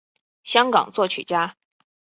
[0.41, 1.55] 香港作曲家。